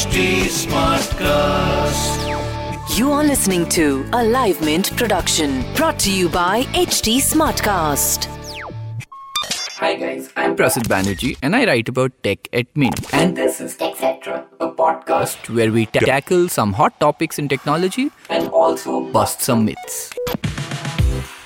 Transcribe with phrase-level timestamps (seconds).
[0.00, 2.20] HT Smartcast.
[2.96, 8.24] You are listening to a Live Mint production brought to you by HT Smartcast.
[9.76, 13.12] Hi guys, I'm Prasid Banerjee and I write about tech at Mint.
[13.12, 18.10] And this is TechCetra, a podcast where we ta- tackle some hot topics in technology
[18.30, 20.14] and also bust some myths.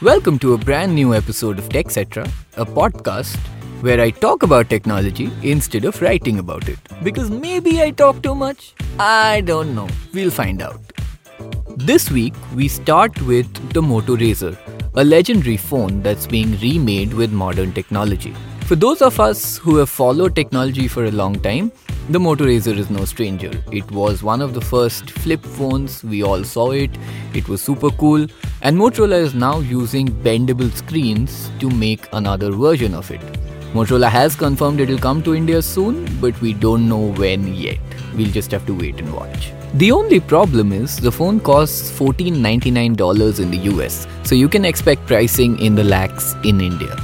[0.00, 3.36] Welcome to a brand new episode of TechCetra, a podcast
[3.85, 6.79] where I talk about technology instead of writing about it.
[7.03, 8.72] Because maybe I talk too much?
[8.99, 9.89] I don't know.
[10.14, 10.81] We'll find out.
[11.76, 14.57] This week, we start with the Moto Razr,
[14.95, 18.35] a legendary phone that's being remade with modern technology.
[18.62, 21.71] For those of us who have followed technology for a long time,
[22.09, 23.51] the Moto Razr is no stranger.
[23.71, 26.90] It was one of the first flip phones, we all saw it,
[27.35, 28.26] it was super cool,
[28.62, 33.20] and Motorola is now using bendable screens to make another version of it.
[33.75, 37.81] Motorola has confirmed it'll come to India soon, but we don't know when yet.
[38.15, 39.51] We'll just have to wait and watch.
[39.75, 45.05] The only problem is the phone costs $14.99 in the US, so you can expect
[45.09, 46.97] pricing in the lakhs in India.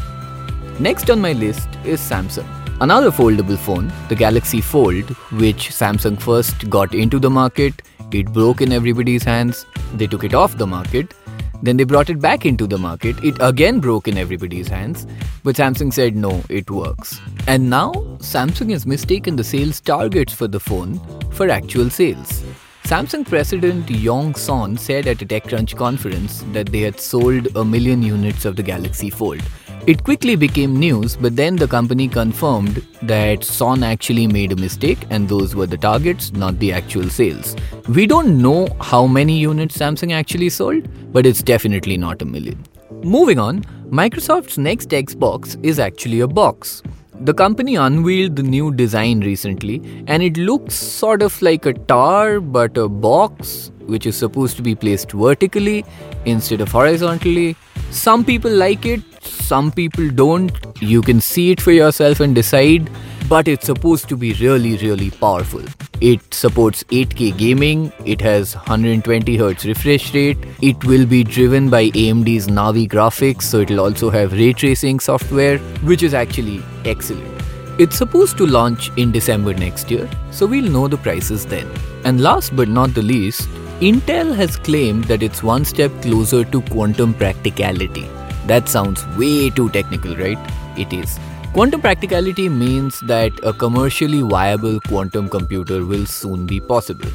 [0.79, 2.47] Next on my list is Samsung.
[2.81, 5.11] Another foldable phone, the Galaxy Fold,
[5.43, 10.35] which Samsung first got into the market, it broke in everybody's hands, they took it
[10.35, 11.15] off the market,
[11.63, 13.23] then they brought it back into the market.
[13.23, 15.07] It again broke in everybody's hands,
[15.45, 17.21] but Samsung said no, it works.
[17.47, 21.01] And now Samsung has mistaken the sales targets for the phone
[21.31, 22.43] for actual sales.
[22.85, 28.03] Samsung President Young Sohn said at a TechCrunch conference that they had sold a million
[28.03, 29.43] units of the Galaxy Fold.
[29.87, 34.99] It quickly became news, but then the company confirmed that Sohn actually made a mistake
[35.09, 37.57] and those were the targets, not the actual sales.
[37.89, 42.63] We don't know how many units Samsung actually sold, but it's definitely not a million.
[43.03, 46.83] Moving on, Microsoft's next Xbox is actually a box.
[47.23, 52.41] The company unveiled the new design recently, and it looks sort of like a tower
[52.41, 55.85] but a box which is supposed to be placed vertically
[56.27, 57.57] instead of horizontally.
[57.91, 60.53] Some people like it, some people don't.
[60.81, 62.91] You can see it for yourself and decide,
[63.29, 65.63] but it's supposed to be really, really powerful.
[66.01, 72.49] It supports 8K gaming, it has 120Hz refresh rate, it will be driven by AMD's
[72.49, 75.59] Navi graphics, so it'll also have ray tracing software,
[75.91, 77.43] which is actually excellent.
[77.79, 81.71] It's supposed to launch in December next year, so we'll know the prices then.
[82.05, 83.49] And last but not the least,
[83.81, 88.07] Intel has claimed that it's one step closer to quantum practicality.
[88.47, 90.39] That sounds way too technical, right?
[90.77, 91.19] It is.
[91.53, 97.11] Quantum practicality means that a commercially viable quantum computer will soon be possible.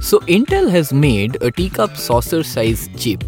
[0.00, 3.24] So, Intel has made a teacup saucer sized chip,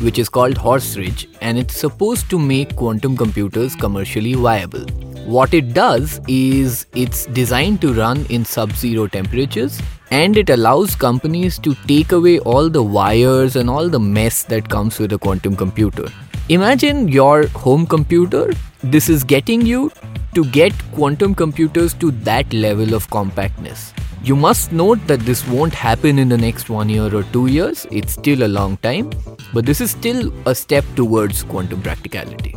[0.00, 4.86] which is called Horse Ridge, and it's supposed to make quantum computers commercially viable.
[5.28, 9.78] What it does is it's designed to run in sub zero temperatures
[10.10, 14.70] and it allows companies to take away all the wires and all the mess that
[14.70, 16.06] comes with a quantum computer.
[16.48, 18.50] Imagine your home computer.
[18.82, 19.92] This is getting you
[20.34, 23.92] to get quantum computers to that level of compactness.
[24.22, 27.86] You must note that this won't happen in the next one year or two years,
[27.90, 29.12] it's still a long time,
[29.52, 32.56] but this is still a step towards quantum practicality.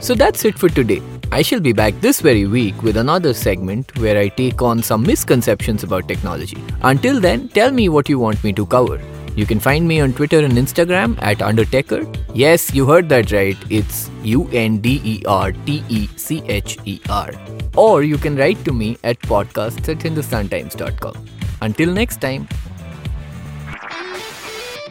[0.00, 1.02] So that's it for today.
[1.32, 5.02] I shall be back this very week with another segment where I take on some
[5.02, 6.62] misconceptions about technology.
[6.82, 9.00] Until then, tell me what you want me to cover.
[9.34, 12.02] You can find me on Twitter and Instagram at Undertecher.
[12.34, 13.56] Yes, you heard that right.
[13.68, 17.32] It's U N D E R T E C H E R.
[17.76, 21.26] Or you can write to me at podcasts at hindustantimes.com.
[21.62, 22.46] Until next time.